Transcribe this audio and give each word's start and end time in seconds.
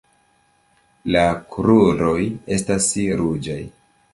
La 1.17 1.25
kruroj 1.55 2.17
estas 2.57 2.89
ruĝaj. 3.21 3.63